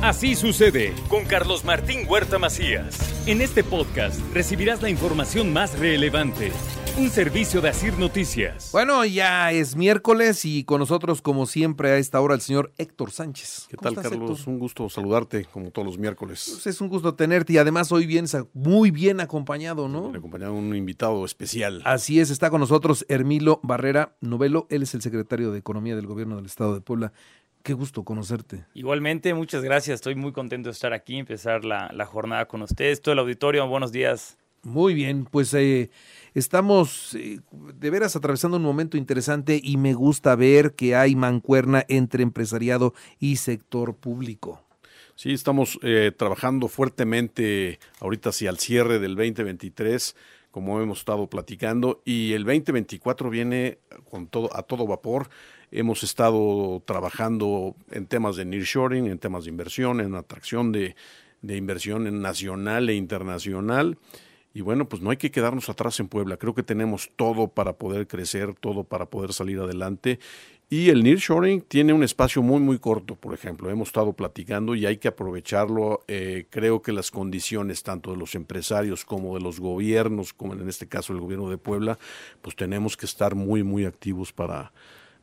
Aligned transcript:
Así 0.00 0.36
sucede 0.36 0.94
con 1.08 1.24
Carlos 1.24 1.64
Martín 1.64 2.06
Huerta 2.08 2.38
Macías. 2.38 2.96
En 3.26 3.40
este 3.40 3.64
podcast 3.64 4.20
recibirás 4.32 4.80
la 4.80 4.90
información 4.90 5.52
más 5.52 5.76
relevante. 5.76 6.52
Un 6.96 7.10
servicio 7.10 7.60
de 7.60 7.70
Asir 7.70 7.98
Noticias. 7.98 8.70
Bueno, 8.70 9.04
ya 9.04 9.50
es 9.50 9.74
miércoles 9.74 10.44
y 10.44 10.62
con 10.62 10.78
nosotros, 10.78 11.20
como 11.20 11.46
siempre, 11.46 11.90
a 11.90 11.96
esta 11.96 12.20
hora 12.20 12.36
el 12.36 12.40
señor 12.40 12.72
Héctor 12.78 13.10
Sánchez. 13.10 13.66
¿Qué 13.68 13.76
tal, 13.76 13.96
Carlos? 13.96 14.46
Un 14.46 14.60
gusto 14.60 14.88
saludarte, 14.88 15.46
como 15.46 15.72
todos 15.72 15.86
los 15.86 15.98
miércoles. 15.98 16.48
Pues 16.48 16.68
es 16.68 16.80
un 16.80 16.88
gusto 16.88 17.14
tenerte 17.16 17.54
y 17.54 17.58
además 17.58 17.90
hoy 17.90 18.06
vienes 18.06 18.36
muy 18.54 18.92
bien 18.92 19.18
acompañado, 19.18 19.88
¿no? 19.88 20.12
acompañado 20.16 20.54
un 20.54 20.76
invitado 20.76 21.24
especial. 21.24 21.82
Así 21.84 22.20
es, 22.20 22.30
está 22.30 22.50
con 22.50 22.60
nosotros 22.60 23.04
Hermilo 23.08 23.58
Barrera 23.64 24.16
Novelo. 24.20 24.68
Él 24.70 24.84
es 24.84 24.94
el 24.94 25.02
secretario 25.02 25.50
de 25.50 25.58
Economía 25.58 25.96
del 25.96 26.06
Gobierno 26.06 26.36
del 26.36 26.46
Estado 26.46 26.74
de 26.74 26.80
Puebla. 26.82 27.12
Qué 27.68 27.74
gusto 27.74 28.02
conocerte. 28.02 28.64
Igualmente, 28.72 29.34
muchas 29.34 29.62
gracias. 29.62 29.96
Estoy 29.96 30.14
muy 30.14 30.32
contento 30.32 30.70
de 30.70 30.72
estar 30.72 30.94
aquí, 30.94 31.18
empezar 31.18 31.66
la, 31.66 32.06
jornada 32.06 32.46
con 32.46 32.62
ustedes. 32.62 33.02
Todo 33.02 33.12
el 33.12 33.18
auditorio, 33.18 33.68
buenos 33.68 33.92
días. 33.92 34.38
Muy 34.62 34.94
bien, 34.94 35.26
pues 35.26 35.52
eh, 35.52 35.90
estamos 36.32 37.14
eh, 37.14 37.40
de 37.52 37.90
veras 37.90 38.16
atravesando 38.16 38.56
un 38.56 38.62
momento 38.62 38.96
interesante 38.96 39.60
y 39.62 39.76
me 39.76 39.92
gusta 39.92 40.34
ver 40.34 40.76
que 40.76 40.96
hay 40.96 41.14
mancuerna 41.14 41.84
entre 41.88 42.22
empresariado 42.22 42.94
y 43.20 43.36
sector 43.36 43.94
público. 43.94 44.64
Sí, 45.14 45.34
estamos 45.34 45.78
eh, 45.82 46.10
trabajando 46.16 46.68
fuertemente 46.68 47.80
ahorita 48.00 48.30
hacia 48.30 48.48
el 48.48 48.56
cierre 48.56 48.98
del 48.98 49.14
2023 49.14 50.16
como 50.50 50.80
hemos 50.80 51.00
estado 51.00 51.28
platicando, 51.28 52.02
y 52.04 52.32
el 52.32 52.44
2024 52.44 53.30
viene 53.30 53.78
con 54.10 54.26
todo, 54.26 54.48
a 54.56 54.62
todo 54.62 54.86
vapor. 54.86 55.28
Hemos 55.70 56.02
estado 56.02 56.82
trabajando 56.86 57.76
en 57.90 58.06
temas 58.06 58.36
de 58.36 58.44
nearshoring, 58.44 59.06
en 59.06 59.18
temas 59.18 59.44
de 59.44 59.50
inversión, 59.50 60.00
en 60.00 60.14
atracción 60.14 60.72
de, 60.72 60.96
de 61.42 61.56
inversión 61.56 62.20
nacional 62.20 62.88
e 62.88 62.94
internacional. 62.94 63.98
Y 64.54 64.60
bueno, 64.62 64.88
pues 64.88 65.02
no 65.02 65.10
hay 65.10 65.18
que 65.18 65.30
quedarnos 65.30 65.68
atrás 65.68 66.00
en 66.00 66.08
Puebla. 66.08 66.36
Creo 66.36 66.54
que 66.54 66.62
tenemos 66.62 67.10
todo 67.16 67.48
para 67.48 67.74
poder 67.74 68.06
crecer, 68.08 68.54
todo 68.54 68.82
para 68.82 69.06
poder 69.06 69.32
salir 69.32 69.60
adelante. 69.60 70.18
Y 70.70 70.90
el 70.90 71.02
nearshoring 71.02 71.62
tiene 71.62 71.92
un 71.92 72.02
espacio 72.02 72.42
muy, 72.42 72.60
muy 72.60 72.78
corto, 72.78 73.14
por 73.14 73.32
ejemplo. 73.32 73.70
Hemos 73.70 73.88
estado 73.88 74.12
platicando 74.12 74.74
y 74.74 74.84
hay 74.84 74.98
que 74.98 75.08
aprovecharlo. 75.08 76.04
Eh, 76.08 76.46
creo 76.50 76.82
que 76.82 76.92
las 76.92 77.10
condiciones, 77.10 77.82
tanto 77.82 78.10
de 78.10 78.18
los 78.18 78.34
empresarios 78.34 79.04
como 79.04 79.34
de 79.34 79.40
los 79.40 79.60
gobiernos, 79.60 80.34
como 80.34 80.54
en 80.54 80.68
este 80.68 80.86
caso 80.86 81.12
el 81.12 81.20
gobierno 81.20 81.48
de 81.48 81.56
Puebla, 81.56 81.98
pues 82.42 82.54
tenemos 82.54 82.96
que 82.96 83.06
estar 83.06 83.34
muy, 83.34 83.62
muy 83.62 83.86
activos 83.86 84.32
para, 84.32 84.72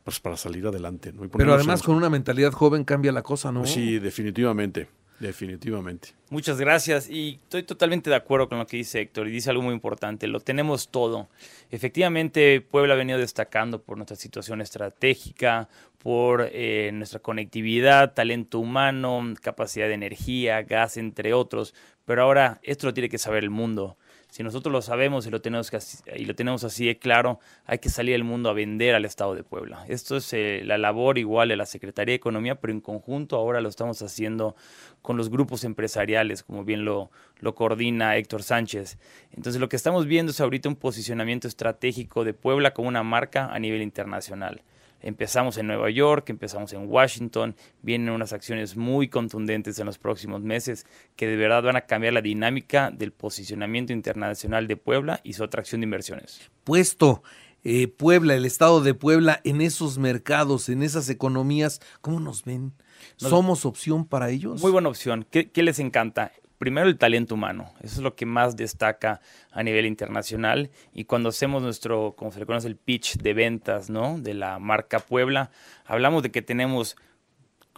pues, 0.06 0.20
para 0.20 0.36
salir 0.36 0.64
adelante. 0.64 1.12
Pero 1.36 1.52
además 1.52 1.82
con 1.82 1.96
una 1.96 2.08
mentalidad 2.08 2.52
joven 2.52 2.84
cambia 2.84 3.10
la 3.10 3.24
cosa, 3.24 3.50
¿no? 3.50 3.66
Sí, 3.66 3.98
definitivamente. 3.98 4.86
Definitivamente. 5.18 6.10
Muchas 6.30 6.60
gracias 6.60 7.10
y 7.10 7.40
estoy 7.42 7.64
totalmente 7.64 8.08
de 8.08 8.14
acuerdo 8.14 8.48
con 8.48 8.58
lo 8.58 8.68
que 8.68 8.76
dice 8.76 9.00
Héctor 9.00 9.26
y 9.26 9.32
dice 9.32 9.50
algo 9.50 9.62
muy 9.62 9.74
importante, 9.74 10.28
lo 10.28 10.38
tenemos 10.38 10.90
todo. 10.90 11.28
Efectivamente, 11.72 12.60
Puebla 12.60 12.94
ha 12.94 12.96
venido 12.96 13.18
destacando 13.18 13.82
por 13.82 13.96
nuestra 13.96 14.16
situación 14.16 14.60
estratégica, 14.60 15.68
por 15.98 16.50
eh, 16.52 16.90
nuestra 16.92 17.18
conectividad, 17.18 18.14
talento 18.14 18.60
humano, 18.60 19.34
capacidad 19.42 19.88
de 19.88 19.94
energía, 19.94 20.62
gas, 20.62 20.98
entre 20.98 21.32
otros, 21.32 21.74
pero 22.04 22.22
ahora 22.22 22.60
esto 22.62 22.86
lo 22.86 22.94
tiene 22.94 23.08
que 23.08 23.18
saber 23.18 23.42
el 23.42 23.50
mundo. 23.50 23.96
Si 24.30 24.42
nosotros 24.42 24.72
lo 24.72 24.82
sabemos 24.82 25.26
y 25.26 25.30
lo 25.30 25.40
tenemos, 25.40 25.72
y 26.14 26.24
lo 26.24 26.34
tenemos 26.34 26.62
así 26.64 26.86
de 26.86 26.98
claro, 26.98 27.40
hay 27.64 27.78
que 27.78 27.88
salir 27.88 28.14
al 28.14 28.24
mundo 28.24 28.50
a 28.50 28.52
vender 28.52 28.94
al 28.94 29.04
Estado 29.04 29.34
de 29.34 29.42
Puebla. 29.42 29.84
Esto 29.88 30.16
es 30.16 30.32
eh, 30.32 30.62
la 30.64 30.76
labor 30.76 31.16
igual 31.16 31.48
de 31.48 31.56
la 31.56 31.64
Secretaría 31.64 32.12
de 32.12 32.16
Economía, 32.16 32.56
pero 32.60 32.72
en 32.72 32.80
conjunto 32.80 33.36
ahora 33.36 33.60
lo 33.60 33.68
estamos 33.68 34.02
haciendo 34.02 34.54
con 35.00 35.16
los 35.16 35.30
grupos 35.30 35.64
empresariales, 35.64 36.42
como 36.42 36.64
bien 36.64 36.84
lo, 36.84 37.10
lo 37.38 37.54
coordina 37.54 38.16
Héctor 38.16 38.42
Sánchez. 38.42 38.98
Entonces 39.32 39.60
lo 39.60 39.68
que 39.68 39.76
estamos 39.76 40.06
viendo 40.06 40.32
es 40.32 40.40
ahorita 40.40 40.68
un 40.68 40.76
posicionamiento 40.76 41.48
estratégico 41.48 42.24
de 42.24 42.34
Puebla 42.34 42.74
como 42.74 42.88
una 42.88 43.02
marca 43.02 43.46
a 43.46 43.58
nivel 43.58 43.80
internacional. 43.80 44.62
Empezamos 45.06 45.56
en 45.56 45.68
Nueva 45.68 45.88
York, 45.88 46.30
empezamos 46.30 46.72
en 46.72 46.90
Washington, 46.90 47.54
vienen 47.80 48.10
unas 48.10 48.32
acciones 48.32 48.76
muy 48.76 49.08
contundentes 49.08 49.78
en 49.78 49.86
los 49.86 49.98
próximos 49.98 50.42
meses 50.42 50.84
que 51.14 51.28
de 51.28 51.36
verdad 51.36 51.62
van 51.62 51.76
a 51.76 51.82
cambiar 51.82 52.12
la 52.12 52.22
dinámica 52.22 52.90
del 52.90 53.12
posicionamiento 53.12 53.92
internacional 53.92 54.66
de 54.66 54.76
Puebla 54.76 55.20
y 55.22 55.34
su 55.34 55.44
atracción 55.44 55.80
de 55.80 55.84
inversiones. 55.84 56.50
Puesto 56.64 57.22
eh, 57.62 57.86
Puebla, 57.86 58.34
el 58.34 58.44
estado 58.44 58.80
de 58.80 58.94
Puebla, 58.94 59.40
en 59.44 59.60
esos 59.60 59.98
mercados, 59.98 60.68
en 60.68 60.82
esas 60.82 61.08
economías, 61.08 61.80
¿cómo 62.00 62.18
nos 62.18 62.44
ven? 62.44 62.72
¿Somos 63.16 63.64
opción 63.64 64.06
para 64.06 64.30
ellos? 64.30 64.60
Muy 64.60 64.72
buena 64.72 64.88
opción. 64.88 65.24
¿Qué, 65.30 65.50
¿Qué, 65.50 65.62
les 65.62 65.78
encanta? 65.78 66.32
Primero 66.58 66.88
el 66.88 66.98
talento 66.98 67.34
humano, 67.34 67.72
eso 67.80 67.96
es 67.96 68.02
lo 68.02 68.14
que 68.14 68.26
más 68.26 68.56
destaca 68.56 69.20
a 69.52 69.62
nivel 69.62 69.86
internacional 69.86 70.70
y 70.92 71.04
cuando 71.04 71.28
hacemos 71.28 71.62
nuestro, 71.62 72.14
como 72.16 72.32
se 72.32 72.40
le 72.40 72.46
conoce, 72.46 72.68
el 72.68 72.76
pitch 72.76 73.18
de 73.18 73.34
ventas, 73.34 73.90
¿no? 73.90 74.18
De 74.18 74.34
la 74.34 74.58
marca 74.58 75.00
Puebla, 75.00 75.50
hablamos 75.84 76.22
de 76.22 76.30
que 76.30 76.42
tenemos 76.42 76.96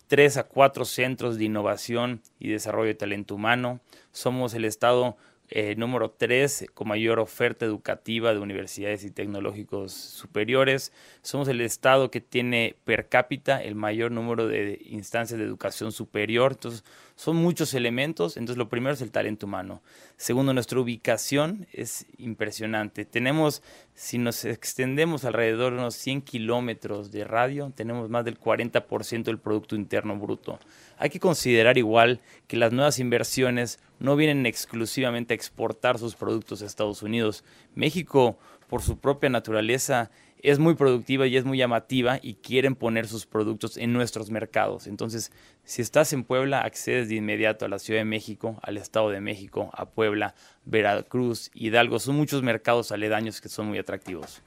tres 0.07 0.37
a 0.37 0.45
cuatro 0.45 0.85
centros 0.85 1.39
de 1.39 1.45
innovación 1.45 2.23
y 2.39 2.49
desarrollo 2.49 2.89
de 2.89 2.95
talento 2.95 3.35
humano, 3.35 3.81
somos 4.13 4.55
el 4.55 4.65
estado 4.65 5.17
eh, 5.51 5.75
número 5.77 6.11
tres 6.11 6.67
con 6.75 6.89
mayor 6.89 7.19
oferta 7.19 7.65
educativa 7.65 8.33
de 8.33 8.39
universidades 8.39 9.05
y 9.05 9.11
tecnológicos 9.11 9.93
superiores. 9.93 10.93
Somos 11.23 11.49
el 11.49 11.61
estado 11.61 12.11
que 12.11 12.21
tiene 12.21 12.77
per 12.85 13.09
cápita 13.09 13.63
el 13.63 13.75
mayor 13.75 14.13
número 14.13 14.47
de 14.47 14.79
instancias 14.85 15.39
de 15.39 15.47
educación 15.47 15.93
superior. 15.93 16.53
Entonces, 16.53 16.85
son 17.17 17.37
muchos 17.37 17.75
elementos. 17.75 18.37
Entonces, 18.37 18.59
lo 18.59 18.69
primero 18.69 18.95
es 18.95 19.01
el 19.01 19.11
talento 19.11 19.47
humano. 19.47 19.83
Segundo, 20.17 20.53
nuestra 20.53 20.81
ubicación 20.81 21.67
es 21.73 22.07
impresionante. 22.19 23.05
Tenemos, 23.05 23.63
si 23.99 24.17
nos 24.17 24.45
extendemos 24.45 25.25
alrededor 25.25 25.73
de 25.73 25.81
unos 25.81 25.97
100 25.97 26.23
kilómetros 26.23 27.11
de 27.11 27.25
radio, 27.25 27.73
tenemos 27.75 28.09
más 28.09 28.25
del 28.25 28.39
40% 28.39 29.25
del 29.25 29.41
Producto 29.41 29.75
Interno 29.75 30.17
Bruto. 30.17 30.61
Hay 30.99 31.11
que 31.11 31.19
considerar 31.19 31.79
igual 31.79 32.21
que 32.47 32.57
las 32.57 32.71
nuevas 32.71 33.01
inversiones 33.01 33.81
no 33.99 34.15
vienen 34.15 34.47
exclusivamente 34.47 35.35
a 35.35 35.37
exportar 35.37 35.99
sus 35.99 36.15
productos 36.15 36.63
a 36.63 36.67
Estados 36.67 37.03
Unidos. 37.03 37.43
México, 37.75 38.39
por 38.69 38.83
su 38.83 39.01
propia 39.01 39.31
naturaleza, 39.31 40.13
es 40.43 40.59
muy 40.59 40.75
productiva 40.75 41.27
y 41.27 41.37
es 41.37 41.45
muy 41.45 41.59
llamativa 41.59 42.19
y 42.23 42.35
quieren 42.35 42.75
poner 42.75 43.07
sus 43.07 43.27
productos 43.27 43.77
en 43.77 43.93
nuestros 43.93 44.31
mercados. 44.31 44.87
Entonces, 44.87 45.33
si 45.65 45.83
estás 45.83 46.13
en 46.13 46.25
Puebla, 46.25 46.61
accedes 46.61 47.09
de 47.09 47.17
inmediato 47.17 47.65
a 47.65 47.69
la 47.69 47.79
Ciudad 47.79 48.01
de 48.01 48.05
México, 48.05 48.59
al 48.63 48.77
Estado 48.77 49.11
de 49.11 49.21
México, 49.21 49.71
a 49.75 49.87
Puebla, 49.87 50.35
Veracruz, 50.65 51.51
Hidalgo. 51.55 51.99
Son 51.99 52.17
muchos 52.17 52.43
mercados 52.43 52.93
aledaños 52.93 53.41
que 53.41 53.49
son 53.49 53.67
muy 53.67 53.79
atractivos. 53.79 54.43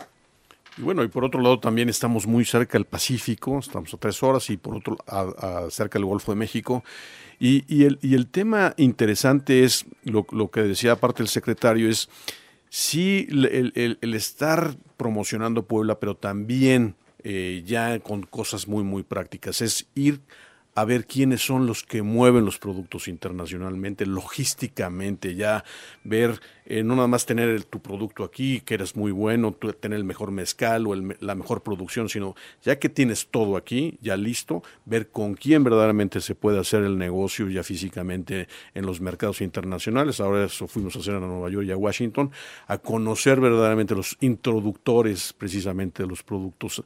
Y 0.78 0.84
bueno, 0.84 1.04
y 1.04 1.10
por 1.10 1.26
otro 1.26 1.42
lado 1.42 1.60
también 1.60 1.90
estamos 1.90 2.26
muy 2.26 2.46
cerca 2.46 2.74
del 2.74 2.86
Pacífico, 2.86 3.60
estamos 3.60 3.94
a 3.94 3.98
tres 3.98 4.24
horas 4.24 4.50
y 4.50 4.58
por 4.58 4.78
otro 4.78 4.98
a, 5.06 5.68
cerca 5.70 6.00
del 6.00 6.06
Golfo 6.06 6.32
de 6.32 6.38
México. 6.38 6.84
Y, 7.40 7.66
y, 7.68 7.86
el, 7.86 8.00
y 8.02 8.16
el 8.16 8.28
tema 8.28 8.74
interesante 8.78 9.64
es, 9.64 9.86
lo, 10.04 10.26
lo 10.32 10.50
que 10.50 10.62
decía 10.62 10.94
aparte 10.94 11.24
el 11.24 11.28
secretario, 11.28 11.90
es 11.90 12.08
sí 12.72 13.28
el, 13.30 13.98
el, 14.02 14.14
estar 14.14 14.78
promocionando 14.96 15.68
Puebla, 15.68 16.00
pero 16.00 16.16
también 16.16 16.96
eh, 17.22 17.64
ya 17.66 18.00
con 18.00 18.24
cosas 18.24 18.68
muy, 18.68 18.84
muy 18.84 19.04
prácticas, 19.04 19.62
es 19.62 19.88
ir 19.94 20.22
a 20.82 20.86
ver 20.86 21.06
quiénes 21.06 21.46
son 21.46 21.68
los 21.68 21.84
que 21.84 22.02
mueven 22.02 22.44
los 22.44 22.58
productos 22.58 23.08
internacionalmente, 23.08 24.08
logísticamente, 24.08 25.36
ya 25.36 25.64
ver, 26.04 26.42
eh, 26.66 26.82
no 26.82 26.96
nada 26.96 27.08
más 27.08 27.28
tener 27.28 27.64
tu 27.66 27.84
producto 27.84 28.24
aquí, 28.24 28.62
que 28.62 28.74
eres 28.74 28.96
muy 28.96 29.12
bueno, 29.12 29.54
tener 29.80 30.00
el 30.00 30.06
mejor 30.06 30.32
mezcal 30.32 30.88
o 30.88 30.96
la 30.96 31.36
mejor 31.36 31.62
producción, 31.62 32.10
sino 32.10 32.34
ya 32.64 32.80
que 32.80 32.90
tienes 32.90 33.28
todo 33.28 33.58
aquí, 33.58 34.00
ya 34.02 34.18
listo, 34.18 34.64
ver 34.86 35.10
con 35.10 35.36
quién 35.36 35.64
verdaderamente 35.64 36.20
se 36.20 36.34
puede 36.34 36.60
hacer 36.60 36.82
el 36.82 36.98
negocio 36.98 37.48
ya 37.48 37.62
físicamente 37.62 38.48
en 38.74 38.88
los 38.88 39.02
mercados 39.02 39.42
internacionales. 39.42 40.20
Ahora 40.20 40.46
eso 40.46 40.68
fuimos 40.68 40.96
a 40.96 41.00
hacer 41.00 41.14
a 41.14 41.20
Nueva 41.20 41.52
York 41.52 41.68
y 41.68 41.72
a 41.72 41.78
Washington, 41.78 42.32
a 42.66 42.80
conocer 42.80 43.40
verdaderamente 43.40 43.94
los 43.94 44.18
introductores 44.20 45.32
precisamente 45.34 46.02
de 46.02 46.10
los 46.10 46.24
productos 46.24 46.84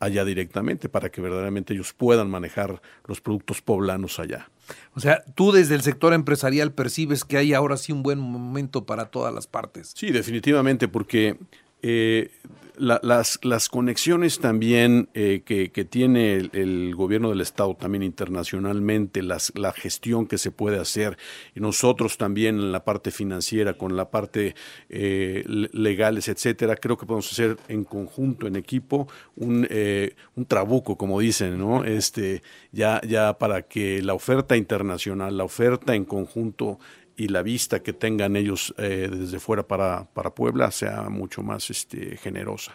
allá 0.00 0.24
directamente 0.24 0.88
para 0.88 1.10
que 1.10 1.20
verdaderamente 1.20 1.74
ellos 1.74 1.92
puedan 1.92 2.30
manejar 2.30 2.80
los 3.06 3.20
productos 3.20 3.60
poblanos 3.62 4.18
allá. 4.18 4.50
O 4.94 5.00
sea, 5.00 5.22
tú 5.34 5.52
desde 5.52 5.74
el 5.74 5.82
sector 5.82 6.12
empresarial 6.12 6.72
percibes 6.72 7.24
que 7.24 7.38
hay 7.38 7.54
ahora 7.54 7.76
sí 7.76 7.92
un 7.92 8.02
buen 8.02 8.18
momento 8.18 8.84
para 8.84 9.06
todas 9.06 9.34
las 9.34 9.46
partes. 9.46 9.92
Sí, 9.94 10.10
definitivamente, 10.10 10.88
porque 10.88 11.38
eh, 11.82 12.30
las, 12.78 13.38
las 13.42 13.68
conexiones 13.68 14.38
también 14.38 15.08
eh, 15.14 15.42
que, 15.44 15.84
tiene 15.84 16.48
el, 16.52 16.94
gobierno 16.94 17.30
del 17.30 17.40
Estado, 17.40 17.74
también 17.74 18.02
internacionalmente, 18.02 19.22
la 19.22 19.72
gestión 19.72 20.26
que 20.26 20.38
se 20.38 20.50
puede 20.50 20.78
hacer, 20.78 21.16
y 21.54 21.60
nosotros 21.60 22.18
también 22.18 22.56
en 22.56 22.72
la 22.72 22.84
parte 22.84 23.10
financiera, 23.10 23.74
con 23.74 23.96
la 23.96 24.10
parte 24.10 24.54
eh, 24.88 25.44
legales, 25.46 26.28
etcétera, 26.28 26.76
creo 26.76 26.96
que 26.96 27.06
podemos 27.06 27.30
hacer 27.30 27.56
en 27.68 27.84
conjunto, 27.84 28.46
en 28.46 28.56
equipo, 28.56 29.08
un, 29.36 29.66
eh, 29.70 30.14
un 30.36 30.46
trabuco, 30.46 30.96
como 30.96 31.20
dicen, 31.20 31.58
¿no? 31.58 31.84
Este, 31.84 32.42
ya, 32.72 33.00
ya 33.06 33.38
para 33.38 33.62
que 33.62 34.02
la 34.02 34.14
oferta 34.14 34.56
internacional, 34.56 35.36
la 35.36 35.44
oferta 35.44 35.94
en 35.94 36.04
conjunto 36.04 36.78
y 37.18 37.28
la 37.28 37.42
vista 37.42 37.82
que 37.82 37.92
tengan 37.92 38.36
ellos 38.36 38.72
eh, 38.78 39.10
desde 39.12 39.40
fuera 39.40 39.64
para, 39.66 40.04
para 40.14 40.30
Puebla 40.30 40.70
sea 40.70 41.08
mucho 41.10 41.42
más 41.42 41.68
este, 41.68 42.16
generosa. 42.16 42.72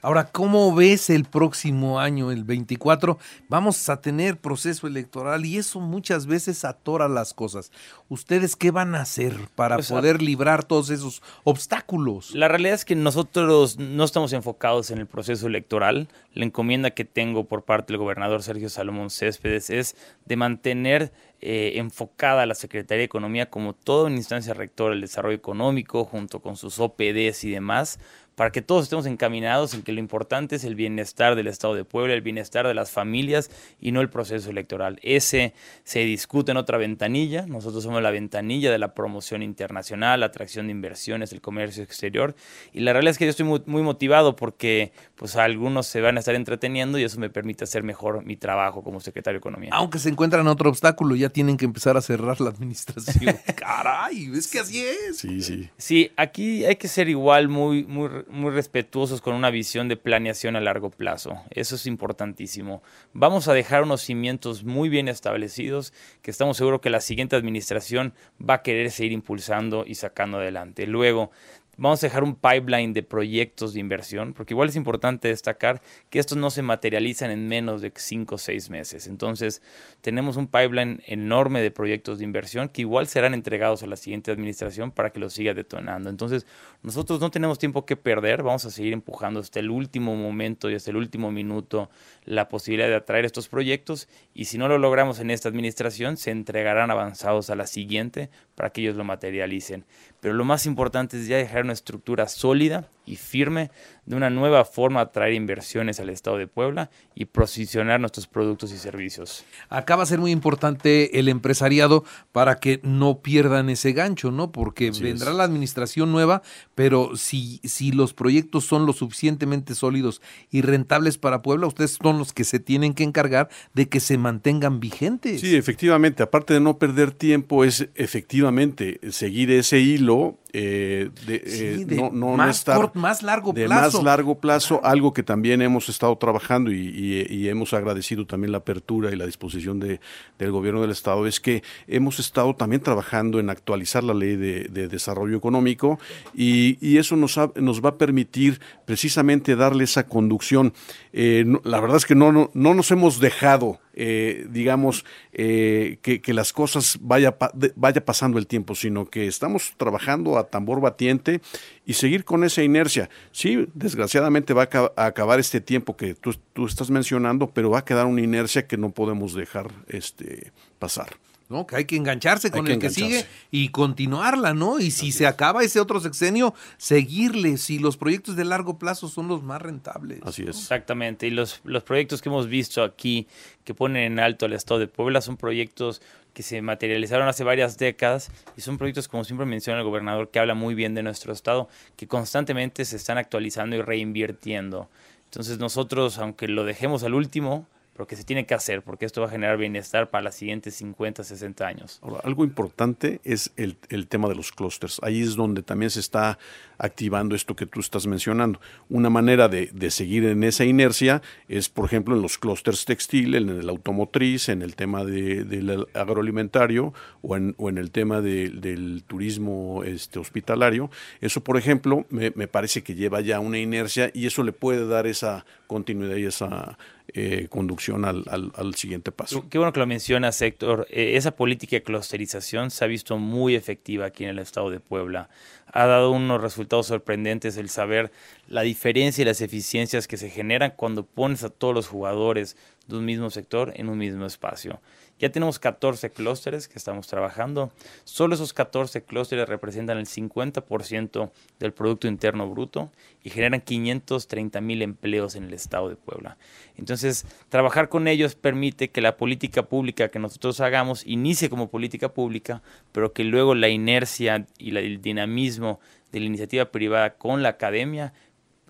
Ahora, 0.00 0.24
¿cómo 0.24 0.74
ves 0.74 1.10
el 1.10 1.24
próximo 1.24 2.00
año, 2.00 2.32
el 2.32 2.44
24? 2.44 3.18
Vamos 3.48 3.88
a 3.88 4.00
tener 4.00 4.36
proceso 4.36 4.86
electoral 4.86 5.44
y 5.44 5.58
eso 5.58 5.80
muchas 5.80 6.26
veces 6.26 6.64
atora 6.64 7.08
las 7.08 7.34
cosas. 7.34 7.70
¿Ustedes 8.08 8.56
qué 8.56 8.70
van 8.70 8.94
a 8.94 9.02
hacer 9.02 9.36
para 9.54 9.76
pues, 9.76 9.88
poder 9.88 10.20
librar 10.20 10.64
todos 10.64 10.90
esos 10.90 11.22
obstáculos? 11.44 12.34
La 12.34 12.48
realidad 12.48 12.74
es 12.74 12.84
que 12.84 12.96
nosotros 12.96 13.78
no 13.78 14.04
estamos 14.04 14.32
enfocados 14.32 14.90
en 14.90 14.98
el 14.98 15.06
proceso 15.06 15.46
electoral. 15.46 16.08
La 16.34 16.44
encomienda 16.44 16.90
que 16.90 17.04
tengo 17.04 17.44
por 17.44 17.62
parte 17.62 17.92
del 17.92 17.98
gobernador 17.98 18.42
Sergio 18.42 18.68
Salomón 18.68 19.10
Céspedes 19.10 19.70
es 19.70 19.96
de 20.26 20.36
mantener 20.36 21.12
eh, 21.42 21.72
enfocada 21.76 22.46
la 22.46 22.54
Secretaría 22.54 23.00
de 23.00 23.04
Economía 23.04 23.50
como 23.50 23.74
toda 23.74 24.06
una 24.06 24.16
instancia 24.16 24.54
rectora 24.54 24.90
del 24.90 25.00
desarrollo 25.00 25.36
económico, 25.36 26.04
junto 26.04 26.40
con 26.40 26.56
sus 26.56 26.78
OPDs 26.78 27.42
y 27.42 27.50
demás, 27.50 27.98
para 28.34 28.50
que 28.50 28.62
todos 28.62 28.84
estemos 28.84 29.06
encaminados 29.06 29.74
en 29.74 29.82
que 29.82 29.92
lo 29.92 30.00
importante 30.00 30.56
es 30.56 30.64
el 30.64 30.74
bienestar 30.74 31.36
del 31.36 31.48
Estado 31.48 31.74
de 31.74 31.84
Puebla, 31.84 32.14
el 32.14 32.22
bienestar 32.22 32.66
de 32.66 32.74
las 32.74 32.90
familias 32.90 33.50
y 33.80 33.92
no 33.92 34.00
el 34.00 34.08
proceso 34.08 34.50
electoral. 34.50 34.98
Ese 35.02 35.52
se 35.84 36.00
discute 36.00 36.52
en 36.52 36.56
otra 36.56 36.78
ventanilla. 36.78 37.46
Nosotros 37.46 37.82
somos 37.84 38.02
la 38.02 38.10
ventanilla 38.10 38.70
de 38.70 38.78
la 38.78 38.94
promoción 38.94 39.42
internacional, 39.42 40.20
la 40.20 40.26
atracción 40.26 40.66
de 40.66 40.72
inversiones, 40.72 41.32
el 41.32 41.40
comercio 41.40 41.82
exterior. 41.82 42.34
Y 42.72 42.80
la 42.80 42.92
realidad 42.92 43.12
es 43.12 43.18
que 43.18 43.26
yo 43.26 43.30
estoy 43.30 43.46
muy, 43.46 43.62
muy 43.66 43.82
motivado 43.82 44.34
porque 44.34 44.92
pues 45.14 45.36
algunos 45.36 45.86
se 45.86 46.00
van 46.00 46.16
a 46.16 46.20
estar 46.20 46.34
entreteniendo 46.34 46.98
y 46.98 47.04
eso 47.04 47.20
me 47.20 47.28
permite 47.28 47.64
hacer 47.64 47.82
mejor 47.82 48.24
mi 48.24 48.36
trabajo 48.36 48.82
como 48.82 49.00
secretario 49.00 49.36
de 49.36 49.40
Economía. 49.40 49.70
Aunque 49.72 49.98
se 49.98 50.08
encuentran 50.08 50.46
otro 50.48 50.70
obstáculo, 50.70 51.16
ya 51.16 51.28
tienen 51.32 51.56
que 51.56 51.64
empezar 51.64 51.96
a 51.96 52.00
cerrar 52.00 52.40
la 52.40 52.50
administración. 52.50 53.36
Caray, 53.56 54.30
es 54.34 54.48
que 54.48 54.60
así 54.60 54.84
es. 54.84 55.18
Sí, 55.18 55.42
sí. 55.42 55.70
Sí, 55.76 56.12
aquí 56.16 56.64
hay 56.64 56.76
que 56.76 56.88
ser 56.88 57.08
igual 57.08 57.48
muy, 57.48 57.84
muy 57.84 58.08
muy 58.28 58.50
respetuosos 58.50 59.20
con 59.20 59.34
una 59.34 59.50
visión 59.50 59.88
de 59.88 59.96
planeación 59.96 60.56
a 60.56 60.60
largo 60.60 60.90
plazo. 60.90 61.42
Eso 61.50 61.76
es 61.76 61.86
importantísimo. 61.86 62.82
Vamos 63.12 63.48
a 63.48 63.54
dejar 63.54 63.82
unos 63.82 64.02
cimientos 64.02 64.64
muy 64.64 64.88
bien 64.88 65.08
establecidos 65.08 65.92
que 66.22 66.30
estamos 66.30 66.56
seguros 66.56 66.80
que 66.80 66.90
la 66.90 67.00
siguiente 67.00 67.36
administración 67.36 68.14
va 68.38 68.54
a 68.54 68.62
querer 68.62 68.90
seguir 68.90 69.12
impulsando 69.12 69.84
y 69.86 69.94
sacando 69.94 70.38
adelante. 70.38 70.86
Luego, 70.86 71.30
Vamos 71.78 72.04
a 72.04 72.06
dejar 72.06 72.22
un 72.22 72.34
pipeline 72.34 72.92
de 72.92 73.02
proyectos 73.02 73.72
de 73.72 73.80
inversión, 73.80 74.34
porque 74.34 74.52
igual 74.52 74.68
es 74.68 74.76
importante 74.76 75.28
destacar 75.28 75.80
que 76.10 76.18
estos 76.18 76.36
no 76.36 76.50
se 76.50 76.60
materializan 76.60 77.30
en 77.30 77.48
menos 77.48 77.80
de 77.80 77.90
5 77.96 78.34
o 78.34 78.38
6 78.38 78.68
meses. 78.68 79.06
Entonces, 79.06 79.62
tenemos 80.02 80.36
un 80.36 80.48
pipeline 80.48 81.02
enorme 81.06 81.62
de 81.62 81.70
proyectos 81.70 82.18
de 82.18 82.24
inversión 82.24 82.68
que 82.68 82.82
igual 82.82 83.06
serán 83.06 83.32
entregados 83.32 83.82
a 83.82 83.86
la 83.86 83.96
siguiente 83.96 84.30
administración 84.30 84.90
para 84.90 85.10
que 85.10 85.20
lo 85.20 85.30
siga 85.30 85.54
detonando. 85.54 86.10
Entonces, 86.10 86.46
nosotros 86.82 87.20
no 87.20 87.30
tenemos 87.30 87.58
tiempo 87.58 87.86
que 87.86 87.96
perder, 87.96 88.42
vamos 88.42 88.66
a 88.66 88.70
seguir 88.70 88.92
empujando 88.92 89.40
hasta 89.40 89.58
el 89.58 89.70
último 89.70 90.14
momento 90.14 90.68
y 90.68 90.74
hasta 90.74 90.90
el 90.90 90.98
último 90.98 91.32
minuto 91.32 91.88
la 92.26 92.50
posibilidad 92.50 92.88
de 92.88 92.96
atraer 92.96 93.24
estos 93.24 93.48
proyectos 93.48 94.08
y 94.34 94.44
si 94.44 94.58
no 94.58 94.68
lo 94.68 94.76
logramos 94.76 95.20
en 95.20 95.30
esta 95.30 95.48
administración, 95.48 96.18
se 96.18 96.32
entregarán 96.32 96.90
avanzados 96.90 97.48
a 97.48 97.56
la 97.56 97.66
siguiente 97.66 98.28
para 98.56 98.70
que 98.70 98.82
ellos 98.82 98.96
lo 98.96 99.04
materialicen. 99.04 99.86
Pero 100.22 100.34
lo 100.34 100.44
más 100.44 100.66
importante 100.66 101.18
es 101.18 101.26
ya 101.26 101.36
dejar 101.36 101.64
una 101.64 101.72
estructura 101.72 102.28
sólida 102.28 102.88
y 103.04 103.16
firme 103.16 103.70
de 104.06 104.16
una 104.16 104.30
nueva 104.30 104.64
forma 104.64 105.00
de 105.00 105.04
atraer 105.04 105.32
inversiones 105.34 106.00
al 106.00 106.10
Estado 106.10 106.38
de 106.38 106.46
Puebla 106.46 106.90
y 107.14 107.26
posicionar 107.26 108.00
nuestros 108.00 108.26
productos 108.26 108.72
y 108.72 108.78
servicios. 108.78 109.44
Acá 109.68 109.96
va 109.96 110.02
a 110.02 110.06
ser 110.06 110.18
muy 110.18 110.30
importante 110.30 111.18
el 111.18 111.28
empresariado 111.28 112.04
para 112.32 112.56
que 112.56 112.80
no 112.82 113.20
pierdan 113.20 113.70
ese 113.70 113.92
gancho, 113.92 114.30
¿no? 114.30 114.50
Porque 114.50 114.90
vendrá 114.90 115.32
la 115.32 115.44
administración 115.44 116.10
nueva, 116.10 116.42
pero 116.74 117.16
si, 117.16 117.60
si 117.64 117.92
los 117.92 118.12
proyectos 118.12 118.64
son 118.64 118.86
lo 118.86 118.92
suficientemente 118.92 119.74
sólidos 119.74 120.20
y 120.50 120.62
rentables 120.62 121.18
para 121.18 121.42
Puebla, 121.42 121.66
ustedes 121.66 121.98
son 122.02 122.18
los 122.18 122.32
que 122.32 122.44
se 122.44 122.58
tienen 122.58 122.94
que 122.94 123.04
encargar 123.04 123.48
de 123.74 123.88
que 123.88 124.00
se 124.00 124.18
mantengan 124.18 124.80
vigentes. 124.80 125.40
Sí, 125.40 125.54
efectivamente, 125.54 126.22
aparte 126.22 126.54
de 126.54 126.60
no 126.60 126.78
perder 126.78 127.12
tiempo, 127.12 127.64
es 127.64 127.88
efectivamente 127.94 129.00
seguir 129.10 129.50
ese 129.50 129.78
hilo 129.80 130.38
eh, 130.54 131.08
de, 131.26 131.42
eh, 131.46 131.86
no, 131.88 132.10
no, 132.12 132.36
más, 132.36 132.66
más 132.92 133.22
largo 133.22 133.54
de 133.54 133.66
más 133.68 133.94
largo 134.02 134.38
plazo, 134.38 134.84
algo 134.84 135.14
que 135.14 135.22
también 135.22 135.62
hemos 135.62 135.88
estado 135.88 136.14
trabajando 136.18 136.70
y, 136.70 137.48
hemos 137.48 137.72
agradecido 137.72 138.26
también 138.26 138.52
la 138.52 138.58
apertura 138.58 139.10
y 139.10 139.16
la 139.16 139.24
disposición 139.24 139.80
de, 139.80 140.00
del 140.38 140.52
gobierno 140.52 140.82
del 140.82 140.90
Estado, 140.90 141.26
es 141.26 141.40
que 141.40 141.62
hemos 141.86 142.18
estado 142.18 142.54
también 142.54 142.82
trabajando 142.82 143.40
en 143.40 143.48
actualizar 143.48 144.04
la 144.04 144.12
ley 144.12 144.36
de, 144.36 144.88
desarrollo 144.88 145.38
económico 145.38 145.98
y, 146.34 146.98
eso 146.98 147.16
nos, 147.16 147.38
nos 147.56 147.82
va 147.82 147.90
a 147.90 147.96
permitir 147.96 148.60
precisamente 148.84 149.56
darle 149.56 149.84
esa 149.84 150.06
conducción. 150.06 150.74
Eh, 151.14 151.46
la 151.64 151.80
verdad 151.80 151.96
es 151.96 152.04
que 152.04 152.14
no, 152.14 152.30
no, 152.30 152.50
no 152.52 152.74
nos 152.74 152.90
hemos 152.90 153.18
dejado 153.20 153.80
eh, 153.94 154.46
digamos, 154.50 155.04
eh, 155.32 155.98
que, 156.02 156.20
las 156.32 156.52
cosas 156.52 156.98
vaya, 157.00 157.36
vaya 157.76 158.04
pasando 158.04 158.38
el 158.38 158.46
tiempo, 158.46 158.74
sino 158.74 159.06
que 159.06 159.26
estamos 159.26 159.74
trabajando 159.76 160.38
a 160.38 160.48
tambor 160.48 160.80
batiente 160.80 161.40
y 161.84 161.94
seguir 161.94 162.24
con 162.24 162.44
esa 162.44 162.62
inercia. 162.62 163.10
Sí, 163.32 163.68
desgraciadamente 163.74 164.54
va 164.54 164.68
a, 164.96 165.06
acabar 165.06 165.40
este 165.40 165.60
tiempo 165.60 165.96
que 165.96 166.14
tú, 166.14 166.34
tú, 166.52 166.66
estás 166.66 166.90
mencionando, 166.90 167.50
pero 167.50 167.70
va 167.70 167.80
a 167.80 167.84
quedar 167.84 168.06
una 168.06 168.22
inercia 168.22 168.66
que 168.66 168.76
no 168.76 168.90
podemos 168.90 169.34
dejar 169.34 169.70
este, 169.88 170.52
pasar. 170.78 171.16
¿No? 171.52 171.66
Que 171.66 171.76
hay 171.76 171.84
que 171.84 171.96
engancharse 171.96 172.50
con 172.50 172.66
el 172.66 172.78
que 172.78 172.90
sigue 172.90 173.24
y 173.50 173.68
continuarla, 173.68 174.54
¿no? 174.54 174.80
Y 174.80 174.90
si 174.90 175.12
se 175.12 175.26
acaba 175.26 175.62
ese 175.62 175.78
otro 175.78 176.00
sexenio, 176.00 176.54
seguirle, 176.78 177.58
si 177.58 177.78
los 177.78 177.96
proyectos 177.96 178.34
de 178.34 178.44
largo 178.44 178.78
plazo 178.78 179.08
son 179.08 179.28
los 179.28 179.42
más 179.42 179.62
rentables. 179.62 180.20
Así 180.24 180.42
es. 180.42 180.58
Exactamente, 180.58 181.26
y 181.26 181.30
los, 181.30 181.60
los 181.64 181.82
proyectos 181.84 182.22
que 182.22 182.28
hemos 182.28 182.48
visto 182.48 182.82
aquí, 182.82 183.28
que 183.64 183.74
ponen 183.74 184.12
en 184.12 184.18
alto 184.18 184.46
al 184.46 184.54
Estado 184.54 184.80
de 184.80 184.88
Puebla, 184.88 185.20
son 185.20 185.36
proyectos 185.36 186.02
que 186.32 186.42
se 186.42 186.62
materializaron 186.62 187.28
hace 187.28 187.44
varias 187.44 187.78
décadas 187.78 188.30
y 188.56 188.62
son 188.62 188.78
proyectos, 188.78 189.08
como 189.08 189.24
siempre 189.24 189.46
menciona 189.46 189.78
el 189.78 189.84
gobernador, 189.84 190.30
que 190.30 190.38
habla 190.38 190.54
muy 190.54 190.74
bien 190.74 190.94
de 190.94 191.02
nuestro 191.02 191.32
Estado, 191.32 191.68
que 191.96 192.08
constantemente 192.08 192.84
se 192.84 192.96
están 192.96 193.18
actualizando 193.18 193.76
y 193.76 193.82
reinvirtiendo. 193.82 194.88
Entonces 195.24 195.58
nosotros, 195.58 196.18
aunque 196.18 196.48
lo 196.48 196.64
dejemos 196.64 197.04
al 197.04 197.14
último, 197.14 197.66
pero 197.94 198.06
que 198.06 198.16
se 198.16 198.24
tiene 198.24 198.46
que 198.46 198.54
hacer, 198.54 198.82
porque 198.82 199.04
esto 199.04 199.20
va 199.20 199.26
a 199.26 199.30
generar 199.30 199.58
bienestar 199.58 200.08
para 200.08 200.24
las 200.24 200.34
siguientes 200.34 200.74
50, 200.76 201.24
60 201.24 201.66
años. 201.66 202.00
Algo 202.24 202.44
importante 202.44 203.20
es 203.22 203.52
el, 203.56 203.76
tema 204.06 204.28
de 204.28 204.34
los 204.34 204.50
clústeres. 204.50 204.98
Ahí 205.02 205.20
es 205.20 205.36
donde 205.36 205.62
también 205.62 205.90
se 205.90 206.00
está 206.00 206.38
activando 206.78 207.34
esto 207.34 207.54
que 207.54 207.66
tú 207.66 207.80
estás 207.80 208.06
mencionando. 208.06 208.60
Una 208.88 209.10
manera 209.10 209.48
de, 209.48 209.90
seguir 209.90 210.24
en 210.24 210.42
esa 210.42 210.64
inercia 210.64 211.20
es, 211.48 211.68
por 211.68 211.84
ejemplo, 211.84 212.16
en 212.16 212.22
los 212.22 212.38
clústeres 212.38 212.86
textil, 212.86 213.34
en 213.34 213.50
el 213.50 213.68
automotriz, 213.68 214.48
en 214.48 214.62
el 214.62 214.74
tema 214.74 215.04
del 215.04 215.86
agroalimentario 215.92 216.94
o 217.20 217.36
en, 217.36 217.54
o 217.58 217.68
en 217.68 217.76
el 217.76 217.90
tema 217.90 218.22
del 218.22 219.04
turismo 219.06 219.84
este, 219.84 220.18
hospitalario. 220.18 220.90
Eso, 221.20 221.42
por 221.42 221.58
ejemplo, 221.58 222.06
me, 222.08 222.32
me 222.34 222.48
parece 222.48 222.82
que 222.82 222.94
lleva 222.94 223.20
ya 223.20 223.38
una 223.38 223.58
inercia 223.58 224.10
y 224.14 224.26
eso 224.26 224.42
le 224.42 224.52
puede 224.52 224.86
dar 224.86 225.06
esa 225.06 225.44
continuidad 225.66 226.16
y 226.16 226.24
esa 226.24 226.78
eh, 227.14 227.48
conducción 227.50 228.04
al, 228.04 228.24
al, 228.28 228.74
siguiente 228.74 229.12
paso. 229.12 229.44
Qué 229.50 229.58
bueno 229.58 229.72
que 229.72 229.80
lo 229.80 229.86
mencionas, 229.86 230.40
Héctor. 230.40 230.86
Eh, 230.90 231.16
esa 231.16 231.32
política 231.32 231.76
de 231.76 231.82
clusterización 231.82 232.70
se 232.70 232.84
ha 232.84 232.88
visto 232.88 233.18
muy 233.18 233.54
efectiva 233.54 234.06
aquí 234.06 234.24
en 234.24 234.30
el 234.30 234.38
estado 234.38 234.70
de 234.70 234.80
Puebla. 234.80 235.28
Ha 235.66 235.86
dado 235.86 236.10
unos 236.10 236.40
resultados 236.40 236.86
sorprendentes 236.86 237.56
el 237.56 237.68
saber 237.68 238.12
la 238.46 238.62
diferencia 238.62 239.22
y 239.22 239.24
las 239.24 239.40
eficiencias 239.40 240.06
que 240.06 240.16
se 240.16 240.30
generan 240.30 240.72
cuando 240.76 241.04
pones 241.04 241.44
a 241.44 241.50
todos 241.50 241.74
los 241.74 241.88
jugadores 241.88 242.56
de 242.86 242.96
un 242.96 243.04
mismo 243.04 243.30
sector 243.30 243.72
en 243.76 243.88
un 243.88 243.98
mismo 243.98 244.26
espacio. 244.26 244.80
Ya 245.22 245.30
tenemos 245.30 245.60
14 245.60 246.10
clústeres 246.10 246.66
que 246.66 246.76
estamos 246.76 247.06
trabajando. 247.06 247.70
Solo 248.02 248.34
esos 248.34 248.52
14 248.52 249.04
clústeres 249.04 249.48
representan 249.48 249.98
el 249.98 250.06
50% 250.06 251.30
del 251.60 251.72
Producto 251.72 252.08
Interno 252.08 252.50
Bruto 252.50 252.90
y 253.22 253.30
generan 253.30 253.60
530 253.60 254.60
mil 254.60 254.82
empleos 254.82 255.36
en 255.36 255.44
el 255.44 255.54
estado 255.54 255.88
de 255.88 255.94
Puebla. 255.94 256.38
Entonces, 256.76 257.24
trabajar 257.50 257.88
con 257.88 258.08
ellos 258.08 258.34
permite 258.34 258.90
que 258.90 259.00
la 259.00 259.16
política 259.16 259.62
pública 259.62 260.08
que 260.08 260.18
nosotros 260.18 260.60
hagamos 260.60 261.06
inicie 261.06 261.48
como 261.48 261.70
política 261.70 262.12
pública, 262.12 262.60
pero 262.90 263.12
que 263.12 263.22
luego 263.22 263.54
la 263.54 263.68
inercia 263.68 264.48
y 264.58 264.76
el 264.76 265.00
dinamismo 265.00 265.78
de 266.10 266.18
la 266.18 266.26
iniciativa 266.26 266.72
privada 266.72 267.14
con 267.14 267.44
la 267.44 267.50
academia 267.50 268.12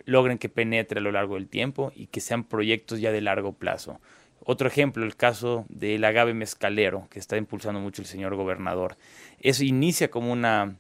logren 0.05 0.37
que 0.37 0.51
penetre 0.51 0.99
a 0.99 1.03
lo 1.03 1.13
largo 1.13 1.37
del 1.37 1.49
tiempo 1.49 1.93
y 1.97 2.09
que 2.09 2.21
sean 2.21 2.45
proyectos 2.45 3.01
ya 3.01 3.11
de 3.11 3.23
largo 3.23 3.55
plazo. 3.55 4.01
Otro 4.45 4.67
ejemplo, 4.69 5.05
el 5.05 5.17
caso 5.17 5.65
del 5.69 6.05
agave 6.05 6.35
mezcalero, 6.35 7.07
que 7.11 7.19
está 7.19 7.37
impulsando 7.37 7.81
mucho 7.81 8.03
el 8.03 8.07
señor 8.07 8.35
gobernador. 8.35 8.97
Eso 9.41 9.65
inicia 9.65 10.11
como 10.11 10.33
una 10.33 10.77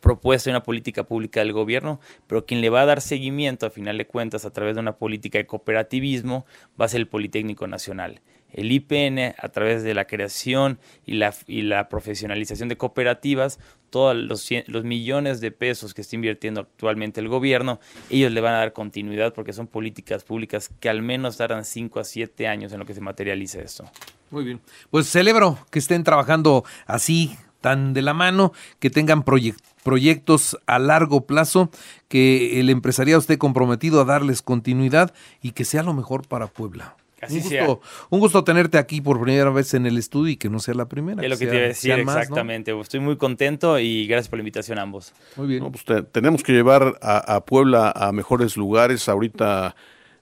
propuesta 0.00 0.50
y 0.50 0.52
una 0.52 0.62
política 0.62 1.04
pública 1.04 1.40
del 1.40 1.52
gobierno, 1.52 2.00
pero 2.26 2.46
quien 2.46 2.60
le 2.60 2.70
va 2.70 2.82
a 2.82 2.86
dar 2.86 3.00
seguimiento 3.00 3.66
a 3.66 3.70
final 3.70 3.98
de 3.98 4.06
cuentas 4.06 4.44
a 4.44 4.52
través 4.52 4.74
de 4.74 4.80
una 4.80 4.96
política 4.96 5.38
de 5.38 5.46
cooperativismo 5.46 6.46
va 6.80 6.84
a 6.84 6.88
ser 6.88 7.00
el 7.00 7.08
Politécnico 7.08 7.66
Nacional. 7.66 8.20
El 8.52 8.72
IPN, 8.72 9.34
a 9.38 9.48
través 9.50 9.82
de 9.82 9.94
la 9.94 10.06
creación 10.06 10.78
y 11.04 11.14
la, 11.14 11.34
y 11.46 11.62
la 11.62 11.88
profesionalización 11.88 12.68
de 12.68 12.76
cooperativas, 12.76 13.58
todos 13.90 14.16
los, 14.16 14.48
los, 14.66 14.84
millones 14.84 15.40
de 15.40 15.50
pesos 15.50 15.94
que 15.94 16.00
está 16.00 16.16
invirtiendo 16.16 16.60
actualmente 16.60 17.20
el 17.20 17.28
gobierno, 17.28 17.80
ellos 18.10 18.32
le 18.32 18.40
van 18.40 18.54
a 18.54 18.58
dar 18.58 18.72
continuidad 18.72 19.32
porque 19.32 19.52
son 19.52 19.66
políticas 19.66 20.24
públicas 20.24 20.70
que 20.80 20.88
al 20.88 21.02
menos 21.02 21.38
darán 21.38 21.64
5 21.64 22.00
a 22.00 22.04
7 22.04 22.48
años 22.48 22.72
en 22.72 22.78
lo 22.78 22.86
que 22.86 22.94
se 22.94 23.00
materialice 23.00 23.62
esto. 23.62 23.84
Muy 24.30 24.44
bien. 24.44 24.60
Pues 24.90 25.08
celebro 25.08 25.58
que 25.70 25.78
estén 25.78 26.04
trabajando 26.04 26.64
así, 26.86 27.36
tan 27.60 27.94
de 27.94 28.02
la 28.02 28.12
mano, 28.12 28.52
que 28.80 28.90
tengan 28.90 29.24
proyectos 29.24 30.58
a 30.66 30.78
largo 30.78 31.26
plazo, 31.26 31.70
que 32.08 32.60
el 32.60 32.70
empresariado 32.70 33.20
esté 33.20 33.38
comprometido 33.38 34.00
a 34.00 34.04
darles 34.04 34.42
continuidad 34.42 35.14
y 35.42 35.52
que 35.52 35.64
sea 35.64 35.82
lo 35.82 35.94
mejor 35.94 36.26
para 36.26 36.48
Puebla 36.48 36.96
un, 37.30 37.40
gusto, 37.40 37.80
un 38.10 38.20
gusto 38.20 38.44
tenerte 38.44 38.78
aquí 38.78 39.00
por 39.00 39.20
primera 39.20 39.50
vez 39.50 39.74
en 39.74 39.86
el 39.86 39.98
estudio 39.98 40.32
y 40.32 40.36
que 40.36 40.48
no 40.48 40.58
sea 40.58 40.74
la 40.74 40.88
primera. 40.88 41.22
Es 41.22 41.30
lo 41.30 41.38
que, 41.38 41.46
te 41.46 41.54
iba 41.54 41.64
a 41.64 41.68
decir, 41.68 41.92
exactamente. 41.92 42.78
Estoy 42.80 43.00
muy 43.00 43.16
contento 43.16 43.78
y 43.78 44.06
gracias 44.06 44.28
por 44.28 44.38
la 44.38 44.42
invitación 44.42 44.78
a 44.78 44.82
ambos. 44.82 45.12
Muy 45.36 45.46
bien. 45.46 45.70
pues 45.70 45.84
tenemos 46.12 46.42
que 46.42 46.52
llevar 46.52 46.98
a, 47.02 47.44
Puebla 47.44 47.92
a 47.94 48.12
mejores 48.12 48.56
lugares 48.56 49.08
ahorita 49.08 49.76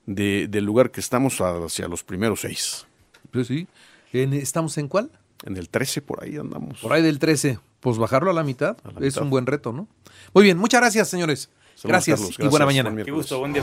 del 0.07 0.65
lugar 0.65 0.91
que 0.91 1.01
estamos 1.01 1.41
hacia 1.41 1.89
los 1.89 2.05
primeros 2.05 2.41
seis. 2.41 2.87
Pues 3.31 3.47
sí. 3.47 3.67
¿Estamos 4.13 4.79
en 4.79 4.89
cuál? 4.89 5.11
En 5.45 5.57
el 5.57 5.69
13, 5.69 6.03
por 6.03 6.23
ahí 6.23 6.37
andamos. 6.37 6.81
Por 6.81 6.93
ahí 6.93 7.03
del 7.03 7.19
13. 7.19 7.59
Pues 7.81 7.99
bajarlo 7.99 8.31
a 8.31 8.35
la 8.35 8.45
mitad, 8.45 8.79
es 9.01 9.17
un 9.19 9.29
buen 9.29 9.45
reto, 9.45 9.73
¿no? 9.73 9.89
Muy 10.33 10.43
bien, 10.45 10.57
muchas 10.57 10.81
gracias, 10.81 11.09
señores. 11.09 11.51
Gracias, 11.83 12.39
y 12.39 12.47
buena 12.47 12.65
mañana. 12.65 12.95
Qué 13.05 13.11
gusto, 13.11 13.41
buen 13.41 13.53
día. 13.53 13.63